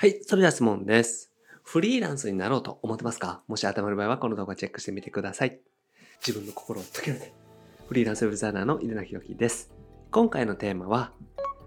[0.00, 1.30] はい、それでは質問です。
[1.62, 3.42] フリーランスになろうと思ってますか？
[3.48, 5.60] もし頭の場合はこの動画チェックしてみてください。
[6.26, 7.34] 自分の心を解けるね。
[7.86, 9.70] フリーランスウェブデザイナーの井出名弘樹です。
[10.10, 11.12] 今回のテーマは、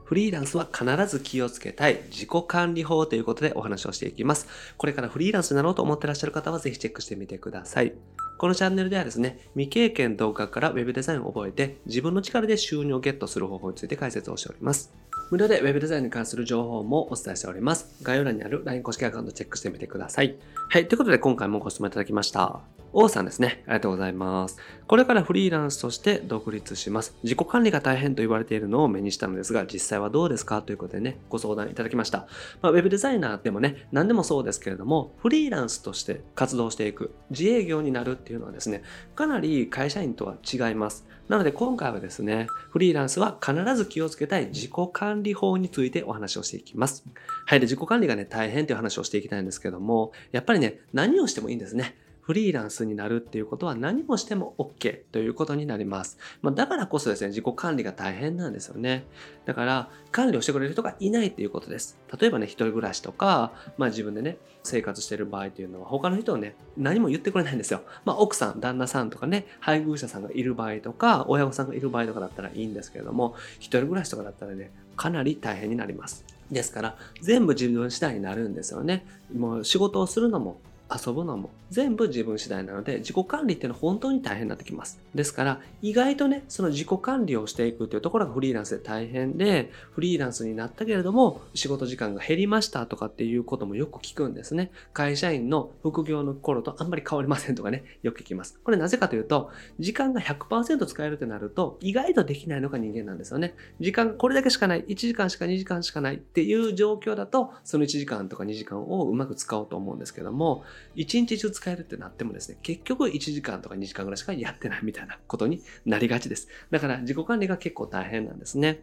[0.05, 4.47] フリーランスは必ず気をつけたい自己管理法ということでお話をしていきます。
[4.77, 7.93] これからフリーランスになろうと思ってらっしゃる方はぜひチェックしてみてください。
[8.39, 14.91] このチャンネルではですね、未経験動画から Web デザインを覚えて自分の力で収入をゲットする方法について解説をしております。
[15.31, 17.97] 無料で Web デザインに関する情報もお伝えしております。
[18.03, 20.35] 概要欄にある LINE 公式アカウントチェックしてみてください。
[20.69, 20.87] はい。
[20.87, 22.61] ということで今回もご質問いただきました。
[22.95, 23.63] 王さんですね。
[23.65, 24.57] ありがとうございます。
[24.85, 27.15] これからフリーランスとして独立します。
[27.23, 32.27] 自己管理が大変と言われているのを目にしたのですが、実際はどうですかということでね、ご相談いただきました。
[32.61, 38.83] まあ、ウェブデザイナーでもね、何でもそうですけれども、フリーランスとして活動していく、自営業になるっていうのはですね、
[39.15, 41.07] かなり会社員とは違います。
[41.33, 47.05] なので今回はですね、フリーランスは必ず気をつけたい自己管理法についてお話をしていきます。
[47.47, 47.59] はい。
[47.59, 51.95] で、自己管理がね、大変という話をしていきたいんですけども、やっぱりね、何をしてもいいんですね。
[52.23, 56.17] フリーランスになるっていうことは何もしても OK ということになります。
[56.41, 59.05] まあ、だからこそですね、自己管理が大変なんですよね。
[59.45, 61.97] だから、管理をしてくれる人がいないっていうことです。
[62.17, 67.81] 例えばね、一人暮らしとか、まあ自分でね、生活してる場合っていうのは、他の人をね、何も言ってくれないんですよ。
[68.05, 76.23] まあ奥さん、旦那さんとかね、配偶者さんがいる場合とか、親御さんがいる場合とかだったらいいんですけれども、一人暮らしとかだったらね、かなり大変になります。
[76.49, 79.05] ですから、全部自分次第になるんですよね。
[79.35, 80.61] もう仕事をするのも
[80.93, 84.99] 遊ぶのも全部自分次第なので自己管理っていうのは本当に大変になってきます。
[85.15, 94.71] ですから意外とね、その自己管理をしていくっていうところがフリーランスで大変で、フリーランスになったけれども仕事時間が減りましたとかっていうこともよく聞くんですね。
[94.93, 98.59] 会社員の副業の頃とあんまり変わりませんとかね、よく聞きます。
[98.63, 103.55] これなぜかというと、時間が100%使えるとなると意外とできないのが人間なんですよね。
[103.79, 110.63] 時間これだけしかない、1時間しか2時間しかないっていう状況だと、その1時間とか2時間をうまく使おうと思うんですけども、
[110.95, 116.47] 一日中使えるってなってもですね、結局1時間とか2時間ぐらいしかやってないみたいなことになりがちです。
[116.71, 118.81] だから自己管理が結構大変なんですね。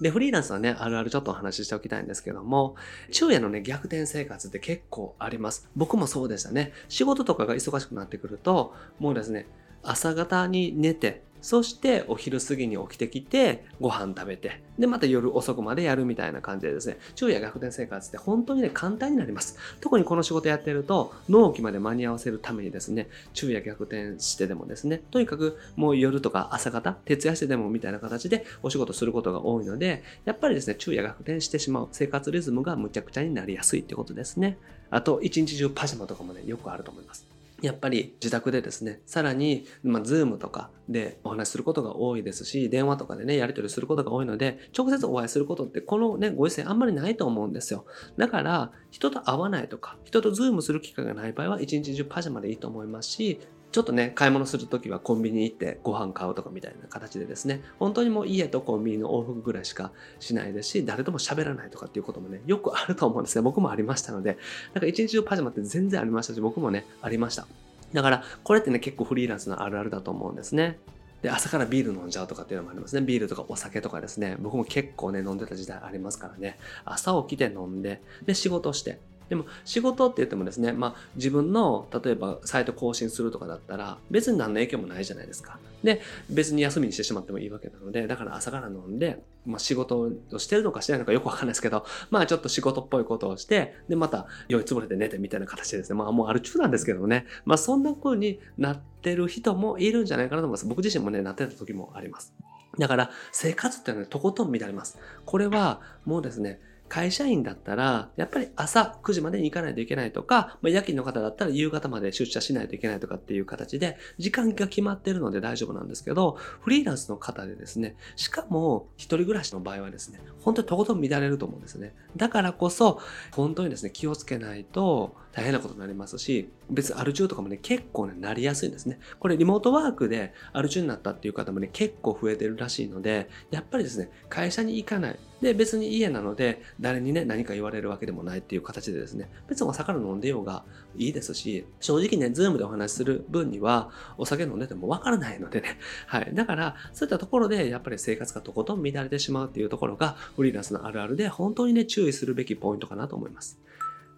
[0.00, 2.76] で、フリーランスはね、あるあるちょっとお話ししておきたいんですけども、
[3.10, 5.68] 昼夜のね、逆転生活って結構あります。
[5.76, 6.72] 僕もそうでしたね。
[6.88, 9.46] 仕事とかが忙しくなってくると、もうですね、
[9.82, 19.58] 朝方に寝て、そしてお昼過ぎに起きてきてご飯食べてでまた夜遅くまでやるみたいな感じでですね昼夜逆転生活って本当にね簡単になります。
[19.80, 34.58] 特にこの仕事やってると納期まで間に合わせるためにですね昼夜逆転してでもですねとにかくもう夜とか朝方徹夜してでもみたいな形でお仕事することが多いのでやっぱりですね昼夜逆転してしまう生活リズムがむちゃくちゃになりやすいってことですね。
[34.90, 37.31] あと一日中パジャマとかもねよくあると思います。
[37.62, 47.86] やっぱり自宅でですね、さらに、まあ、ズームとかでお話しすることが多いですし、電話とかでね、やり取りすることが多いので、直接お会いすることってこのね、ご時世あんまりないと思うんですよ。
[48.16, 53.38] だから、人と会わないとか、人とズームする機会がない場合は、一日中パジャマでいいと思いますし、
[53.72, 63.42] ちょっとね、買い物するときはコンビニ行ってご飯買うとかみたいな形でですね、本当にもう家とコンビニの往復ぐらいしかしないですし、誰とも喋らないとかっていうこともね、よくあると思うんですね。
[63.42, 64.36] 僕もありましたので、
[64.74, 67.46] なんか一日中パジャマって全然ありましたし、僕もね、ありました。
[67.94, 70.78] だから、これってね、結構フリーランスのあるあるだと思うんですね。
[71.22, 73.00] で、朝からビール飲んじゃうとかっていうのもありますね。
[73.00, 74.36] ビールとかお酒とかですね。
[74.40, 76.58] 僕も結構ね、飲んでた時代ありますからね。
[76.84, 78.98] 朝起きて飲んで、で、仕事して、
[79.32, 85.58] でも仕事って言ってもですね、まあ自分の例えばサイト更新するとかだったら別に何の影響もないじゃないですか。
[85.82, 90.00] で、別に休みにしてしまってもいいわけなので、だから朝から飲んで、まあ仕事
[90.32, 100.66] をしてるのかしないのかよくわかんないですけど、まあちょっと仕事っぽいことをして、で、また酔いつぶれて寝てみたいな形でですね、まあもうある中なんですけどもね、まあそんな風になってる人もいるんじゃないかなと思います。
[100.66, 102.34] 僕自身もね、なってた時もあります。
[102.78, 104.98] だから生活っていうのは、ね、とことん乱れます。
[105.24, 106.60] これはもうですね、
[106.92, 121.94] 会社員だったら、やっぱり朝9時までに行かないといけないとか、まあ、夜勤の方だったら夕方まで出社しないといけないとかっていう形で、時間が決まってるので大丈夫なんですけど、フリーランスの方でですね、しかも一人暮らしの場合はですね、本当にとことん乱れると思うんですね。
[122.14, 123.00] だからこそ、
[123.30, 128.98] 本当にですね、気をつけないと大変なことになりますし、別にアル中とかもね、結構ね、なりやすいんですね。
[129.18, 135.18] これリモートワークでアル中になったっていう方もね、結構増えてるらしいので、やっぱりですね、会社に行かない。
[135.40, 140.64] で、別に家なので、誰にね、何か言われるわけでもないっていう形でですね、別にお酒飲んでようが
[140.96, 146.30] いいですし、正直ね、ズームでお話しする分には、お酒飲んでてもわからないのでね、 はい。
[146.32, 153.58] だから、そういったところで、やっぱり生活がとことん乱れてしまうっていうところが、フリーランスのあるあるで、本当にね、注意するべきポイントかなと思います。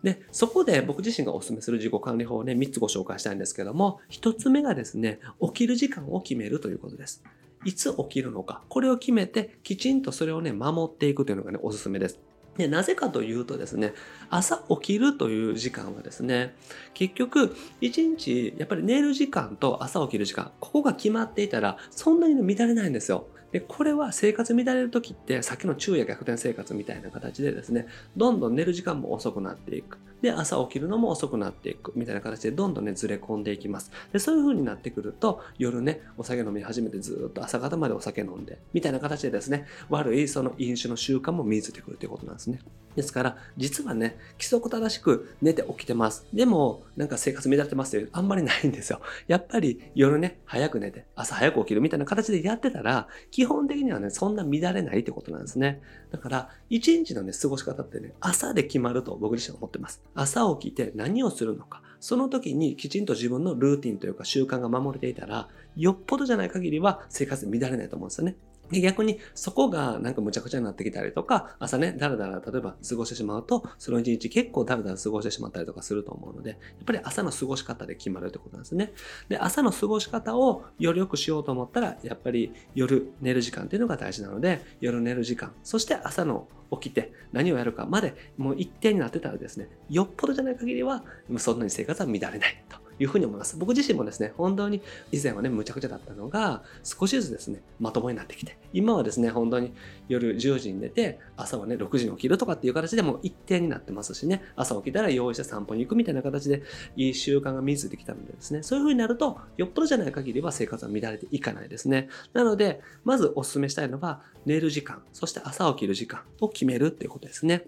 [0.04, 7.24] で、そこで僕自身がお勧めする自己管理法をね、3つご紹介したいんですけども、1つ目がですね、起きる時間を決めるということです。
[7.64, 12.18] いつ起きるのか、これを決めて、きちんとそれをね、守っていくというのがね、おすすめです。
[12.58, 13.94] で、なぜかというとですね、
[14.28, 16.54] 朝起きるという時間はですね、
[16.92, 23.26] 結局、一日、やっぱり寝る時間と朝起きる時間、ここが決まっていたら、そんなに乱れないんですよ。
[23.54, 27.86] で、これは生活乱れる時って、さっきの昼夜逆転生活みたいな形でですね、
[28.16, 29.96] どんどん寝る時間も遅くなっていく。
[30.22, 31.92] で、朝起きるのも遅くなっていく。
[31.94, 33.92] みたいな形でどんどんね、ずれ込んでいきます。
[34.12, 42.58] で、そういう風になってくると、夜ね、お酒飲み始めてずっと朝方までお酒飲んで、みたいな形でですね、悪いその飲酒の習慣も身についてくるということなんですね。
[42.96, 46.26] ですから、実はね、規則正しく寝て起きてます。
[46.32, 49.00] でも、なんか生活乱れてますってあんまりないんですよ。
[49.26, 53.08] やっぱり夜ね、早く寝て、朝早く起きるみたいな形でやってたら、
[53.44, 55.82] 基本的にはね、そんな乱れないってことなんですね。
[56.10, 60.02] だから、一日のね、過ごし方ってね、朝で決まると僕自身は思ってます。
[60.14, 61.82] 朝起きて何をするのか。
[62.00, 68.36] その時にきちんと自分のルーティンというか習慣が守れていたら、よっぽどじゃない限りは生活乱れないと思うんですよね。
[68.74, 78.92] で逆にそこがなんかむちゃくちゃになってきたりとか、朝ね、だらだら例えば過ごしてしまうと、その一日結構だらだら過ごしてしまったりとかすると思うので、やっぱり朝の過ごし方で決まるってことなんですね。
[79.28, 91.04] で、朝の過ごし方をより良くしようと思ったら、やっぱり夜寝る時間っていうのが大事なので、夜寝る時間、そして朝の起きて何をやるかまでもう一定になってたらですね、よっぽどじゃない限りは、
[91.38, 92.83] そんなに生活は乱れないと。
[92.98, 93.56] いうふうに思います。
[93.56, 94.82] 僕自身もですね、本当に
[95.12, 99.72] 以前はね、むちゃくちゃだったのが、少しずつですね、まともになってきて、今はですね、本当に
[100.08, 106.62] 夜10時に寝て、朝はね、6時に起きるとかっていう形でも一定になってますしね、朝起きたら用意して散歩に行くみたいな形で、
[106.96, 112.08] いい習慣が身についてきたのでですね、そういうふうになると、よっぽどじゃない限りは生活は乱れていかないですね。
[112.32, 117.64] なので、まずお勧めしたいのは、寝る時間、そして朝起きる時間を決めるっていうことですね。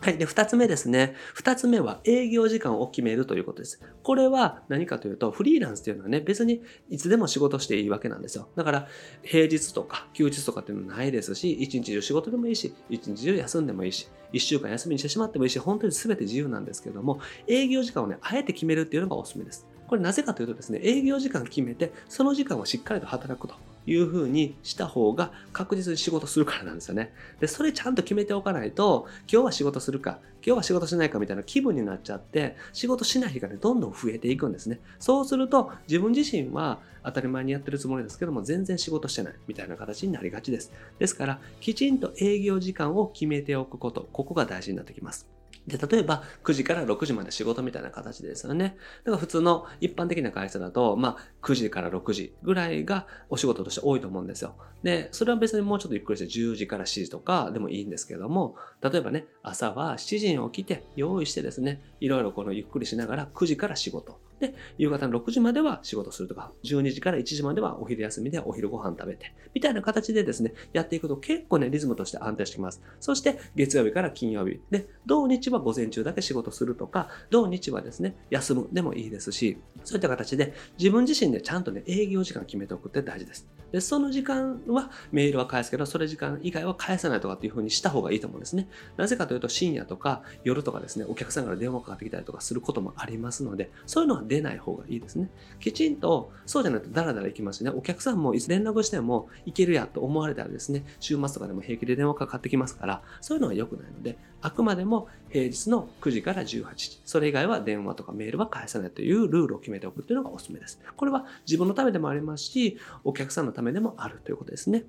[0.00, 0.18] はい。
[0.18, 1.16] で、二つ目ですね。
[1.34, 3.80] 二つ目は営業時間を決めるということです。
[4.04, 8.48] これは何かというと、フリーランスというのはね、別にいつでも仕事していいわけなんですよ。
[8.54, 8.88] だから、
[9.22, 19.66] 平日とか休日とかっていうのはないですし、一日中仕事でもいいし、一日中休んでもいいし、一週間休みにしてしまってもいいし、本当に全て自由なんですけども、営業時間をね、あえて決めるっていうのがおすすめです。
[19.88, 23.56] これなぜかというとですね、営業時間決めて、その時間をしっかりと働くと。
[23.88, 27.12] いうふうにした方が確実に仕事するからなんですよね。
[27.40, 34.80] で、それちゃんと決めておかないと、今日は仕事するか、今日は仕事しないかみたいな気分になっちゃって、仕事しない日がね、どんどん増えていくんですね。
[34.98, 40.72] そうすると、自分自身は当たり前にやってるつもりですけども、全然仕事してないみたいな形になりがちです。
[40.98, 45.37] ですから、きちんと営業時間を決めておくこと、ここが大事になってきます。
[45.68, 48.76] で、例えば9時から6時まで仕事みたいな形ですよね。
[49.04, 54.56] だから普通の一般的な会社だと、まあ9時から6時ぐらいがお仕事として多いと思うんですよ。
[54.82, 64.18] で、それは別にもうちょっとゆっくりして10時から7時とかでもいいんですけども、例えばね、朝は7時に起きて用意してですね、いろいろこのゆっくりしながら9時から仕事。
[64.40, 72.82] で、夕方の6時までは仕事するとか、12時から1時まではお昼休みでお昼ご飯食べて、みたいな形でですね、やっていくと結構ね、リズムとして安定してきます。
[73.00, 74.60] そして、月曜日から金曜日。
[74.70, 83.48] で、土日は午前中だけ仕事するとか、土日はですね、休むでもいいですし、そういった形で自分自身でちゃんとね、営業時間決めておくって大事です。
[83.72, 88.68] で、その時間はメールは返すけど、それ時間以外は返さないとかっていう風にした方がいいと思うんですね。
[88.96, 95.28] なぜかというと、深夜とか夜とかですね、お客さんから電話かかってきたりとかすることもありますので、そういうのは出ない方がいいですね。
[95.58, 110.80] きちんと、そうじゃないとダラダラ行きますしね、お客さんもいつ連絡しても行けるやと思われたらですね、週末とかでも平気で電話かかってきますから、そういうのは良くないので、あくまでも平日の9時から18時、それ以外は電話とかメールは返さないというルールを決めておくっていうのがおすすめです。
[110.96, 114.84] これは自分のためでもありますし、お客さんのためでもあるということですね。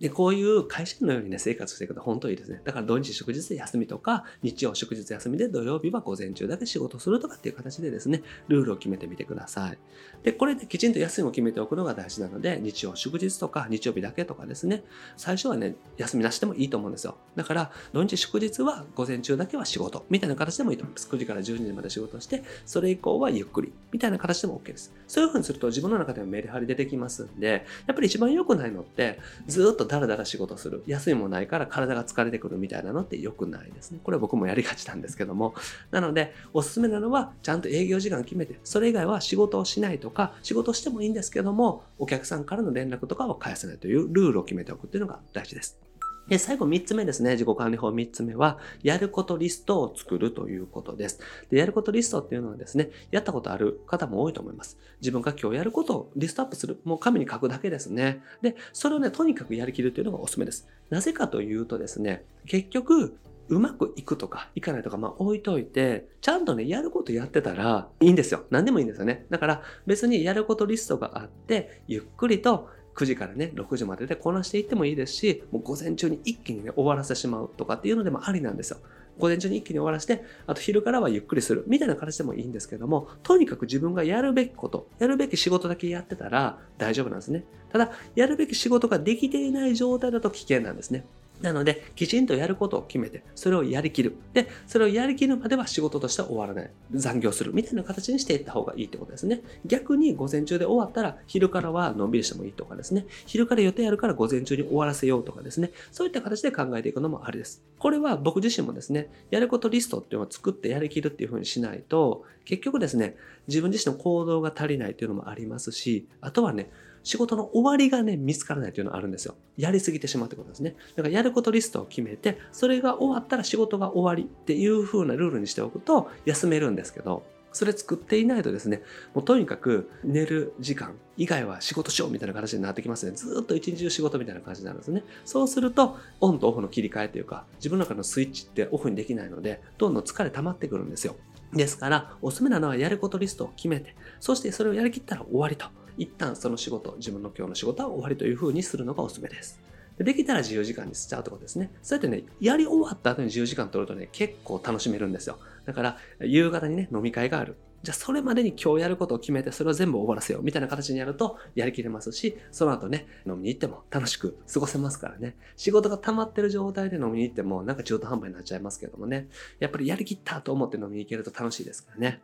[0.00, 2.62] で、こういう会社員のようにね、生活していくと本当にいいですね。
[2.64, 9.78] だから土日祝日休みとか、日曜祝日休みで土曜日は午前中だけ仕事するとかっていう形でですね、ルールを決めてみてください。
[10.22, 14.84] で、これできちんと休みを決めておくのが大事なので、日曜祝日とか日曜日だけとかですね、
[15.16, 17.18] 最初はね、休みなしでもいいと思うんですよ。
[17.36, 21.08] だから、土日祝日は午前中だけは仕事みたいな形でもいいと思います。
[21.08, 24.92] 9時から12時まで仕事して、それ以降はゆっくりみたいな形でも OK です。
[25.06, 30.82] そういう風にすると自分の中でもメリハリ出てきますんで、やっぱり一番良くないのって、ずっとダラダラ仕事する。
[30.86, 34.00] 休みもないから体が疲れてくるみたいなのって良くないですね。
[34.02, 35.54] これは僕もやりがちなんですけども。
[35.90, 45.91] なので、おすすめなのは、ちゃんと営業時間決めて、それ以外は仕事をしないとか、仕事してもいいんですけども、お客さんからの連絡とかを返さないというルールを決めておくっていうのが大事です。
[46.32, 47.32] で、最後3つ目ですね。
[47.32, 51.20] 自己管理法3つ目は、やることリストを作るということです。
[51.50, 54.78] で、やることリストっていうのはですね、やったことある方も多いと思います。
[55.02, 56.80] 自分が今日やることをリストアップする。
[56.84, 58.22] もう紙に書くだけですね。
[58.40, 60.66] で、それをね、とにかくやりきるというのがおすすめです。
[60.88, 63.14] なぜかというとですね、結局、
[63.48, 68.46] うまくいくとかいかないとか、まあ置いといて、ちゃんとね、やることやってたらいいんですよ。
[68.48, 69.26] 何でもいいんですよね。
[69.28, 78.78] だから別にやることリストがあって、ゆっくりと9時からね、6時まででこなしていってもいいですし、もう午前中に一気にね、終わらせてしまうとかっていうのでもありなんですよ。
[79.18, 87.44] 午前中に一気に終わらせて、あと昼からはゆっくりするみたいな形でもいいんですけども、とにかく自分がやるべきこと、やるべき仕事だけやってたら大丈夫なんですね。
[87.70, 91.04] ただ、やるべき仕事ができていない状態だと危険なんですね。
[91.42, 94.14] なので、きちんとやることを決めて、それをやりきる。
[94.32, 96.70] で、それをやりきるまでは仕事としては終わらない。
[96.92, 99.42] 残業するみたいな形にしていった方がいいってことですね。
[99.66, 103.06] 逆に午前中で終わったら、昼からはのんびりしてもいいとかですね。
[103.26, 105.72] 昼から予定あるから午前中に終わらせようとかですね。
[105.90, 107.62] そういった形で考えていくのもありです。
[107.78, 113.16] これは僕自身もですね、やることリストっていうのを作ってやりきるっていう風にしないと、結局ですね、
[113.48, 116.70] 自分自身の行動が足りないっていうのもありますし、あとはね、
[117.02, 119.34] 仕事の終わりがね、見つからないというのがあるんですよ。
[119.56, 120.76] やりすぎてしまうってことですね。
[120.96, 128.82] だからやることリストを決めて、それが終わったら仕事が終わりっていう風なルールにしておくと休めるんですけど、それ作っていないとですね、
[129.14, 133.12] もうとにかく寝る時間以外は仕事しようみたいな形になってきますね。
[133.12, 135.04] ずっと一日中仕事みたいな感じになるんですね。
[135.24, 141.16] そうすると、オンとオフの切り替えというか、自分の中のスイッチってオフにできないので、どんどん疲れ溜まってくるんですよ。
[141.52, 145.66] ですから、おすすめなのはやることリストを決めて、そしてそれをやりきったら終わりと。
[145.96, 149.60] 一旦その仕事、自分の今日の仕事は終わりというふうにするのがおすすめです。
[149.98, 151.70] できたら自由時間にしちゃうってことですね。
[151.82, 155.38] そうやってね、やり終わった後に自由時間取るとね、結構楽しめるんですよ。
[155.66, 157.56] だから、夕方にね、飲み会がある。
[157.82, 160.42] じゃあ、それまでに今日やることを決めて、それを全部終わらせよう。
[160.42, 165.36] みたいな形にやると、やりきれますし、その後ね、飲みに行っても楽しく過ごせますからね。
[165.56, 169.28] 仕事が溜まってる状態で飲みに行っても、なんか中途半端になっちゃいますけどもね。
[169.58, 172.22] やっぱりやりきったと思って飲みに行けると楽しいですからね。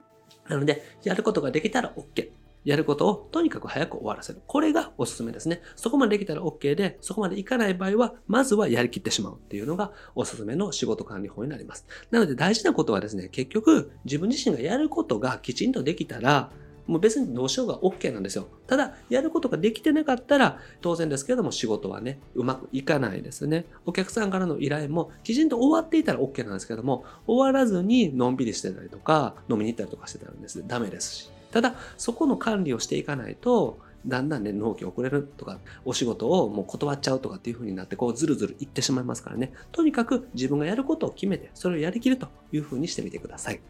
[0.48, 2.30] なので、やることができたら OK。
[2.68, 4.42] やることをとにかく早く終わらせる。
[4.46, 5.62] これがおすすめですね。
[5.74, 11.86] そこまでできたら OK で、そこまでいかない場合は、まずはやりきってしまうっていうのがおすすめの仕事管理法になります。
[12.10, 16.50] なので大事なことはですね、結局自分自身がやることがきちんとできたら、
[16.86, 18.48] もう別にどうしようが OK なんですよ。
[18.66, 23.64] ただ、やることができてなかったら、当然ですけれども仕事はね、うまくいかないですね。
[23.86, 31.37] お客さんからの依頼もきちんと終わっていたら OK なんですけども、終わらずにのんびりしてたりとか、飲みに行ったりとかしてたらですね、ダメですし。
[31.50, 39.52] ただ、そこの管理をしていかないと、だんだんね、納期遅れるとか、お仕事をもう断っちゃうとかっていう風になって、こう、ずるずるいってしまいますからね。
[39.72, 43.60] とにかく自分がやることを決めて、それをやりきるという風にしてみてください。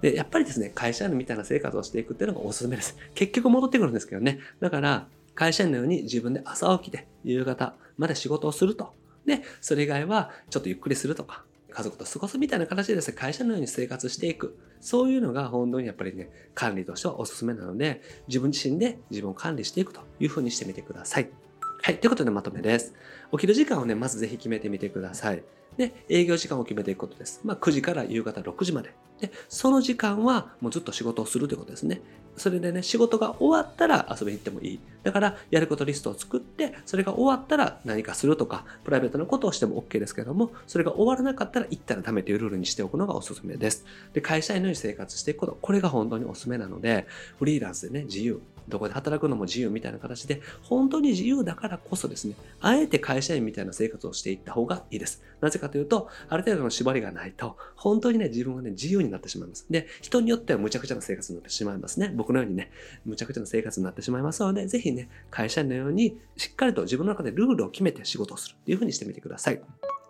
[0.00, 2.96] で、やっぱりですね、会社員みたいな生活をしていくっていうのがおすすめです。
[3.14, 4.40] 結局戻ってくるんですけどね。
[4.60, 8.92] だから、会社員のように自分で朝起きて、夕方まで仕事をすると。
[9.24, 11.44] で、それ以外はちょっとゆっくりするとか、
[11.76, 14.56] 家族と過ごすみたいな形でですね、会社のように生活していく。
[14.80, 21.28] そういうのが本当にやっぱりね、管理としてはおすすめなので、自分自身で自分を管理していくというふうにしてみてください。
[21.82, 21.98] はい。
[21.98, 22.94] ということでまとめです。
[23.30, 25.44] 起きる時間をね、まずぜひ決めてみてください。
[25.76, 27.42] で、営業時間を決めていくことです。
[27.44, 28.94] まあ、9時から夕方6時まで。
[29.20, 32.00] で、その時間はもうずっと仕事をするということですね。
[32.36, 34.80] それでね、仕事が終わったら遊びに行ってもいい。
[35.02, 43.84] だから、やることリストを作って、それが終わったら何かするとか、プライベートなことをしても OK ですけども、それが終わらなかったら行ったらダメというルールにしておくのがおすすめです。
[44.12, 47.06] で、会社員のように生活していくこと、これが本当におすすめなので、
[47.38, 55.22] フリーランスでね、自由、どこで働くのも自由みたいな形で、本当に自由だからこそですね、あえて会社員みたいな生活をしていった方がいいです。
[55.40, 59.66] なぜかというと、ある程度の縛りがないと、本当にね、自分はね、自由になってしまいます。
[59.70, 62.12] で、人によっては無茶苦茶な生活になってしまいますね。
[62.14, 62.70] 僕のようにね、
[63.04, 69.60] 無茶苦茶な生活になってしまいますので、ぜひね、会社員のように、しっかりと自分の中でルールを決めて仕事をするっていう風にしてみてください。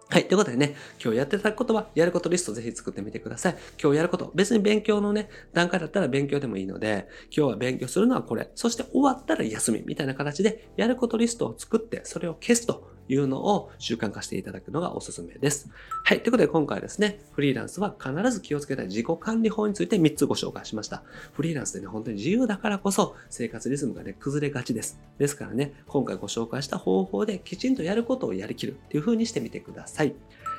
[0.09, 0.29] はい。
[0.29, 3.57] ということでね、今日やっていただくことは、やることリストぜひ作ってみてください。
[3.83, 8.49] 今日やること、別に勉強のね、段階だったら勉強でもいいので、今日は勉強するのはこれ。
[8.55, 15.71] そして終わったら休み、みたいな形で、やることリストを作って、それを消すというのを習慣化していただくのがおすすめです。
[16.05, 16.21] はい。
[16.23, 21.03] ということで今回はですね、フリーランスは必ず気をつけたい自己管理法について3つご紹介しました。
[21.33, 24.99] フリーランスでね、本当に自由だからこそ生活リズムがね、崩れがちです。
[25.19, 30.15] ですからね、今回ご紹介した方法できちんとやることをやりきるっていう風にしてみてください。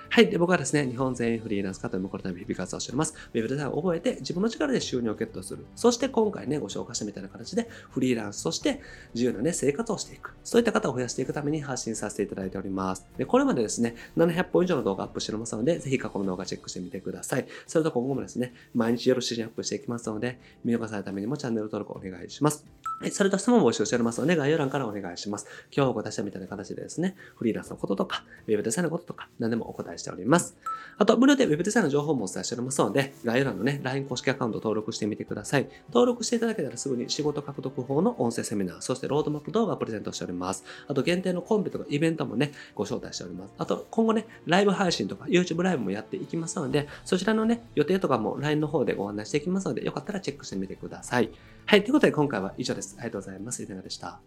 [0.09, 0.29] はい。
[0.29, 3.13] で、僕はですね、日本全員フリーランス化というこのため日々活動しております。
[3.33, 5.65] ウェブデザインを覚えて自分の力で収入をゲットする。
[5.75, 8.81] そして今回ね、ご紹介したみたいな形でフリーランスとして
[9.13, 10.33] 自由なね、生活をしていく。
[10.43, 13.05] そういった方を増やしていくために発信させていただいております。
[13.17, 17.47] で、これまでですね、700本以上の動画アップしておりますので、ぜひ過去の動画チェックしてみてください。
[17.65, 22.86] それと今後もですね、毎日よろしいアップしていきますので、見逃さないためにもチャンネル登録お願いします。
[22.99, 25.45] はい、それと質問募集しておりますので、概要欄からお願いします。
[25.71, 30.57] 今日お答えしたみたいな形でですね、フリーランスのこととか、ウェブデザインのこととか、何でもお答えしております。
[30.97, 35.69] あと、無料で Web デザインの情報もお伝えしておりますので、概要欄のね、LINE 公式アカウント登録してみてください。
[35.89, 40.63] 登録していただけたらすぐに仕事獲得法の音声セミナー、そしてロードマップ動画をプレゼントしております。
[40.87, 43.53] あと、限定のコンペとかイベントもね、ご招待しております。
[43.59, 51.29] あと、今後ね、ライブ配信とか YouTube ライブもやっていきますので、そちらのね、予定とかも LINE の方でご案内していきますので、よかったらチェックしてみてください。
[51.69, 52.86] はい、ということで今回は以上です。
[52.97, 53.61] ありがとうございます。
[53.63, 54.19] いかがでした？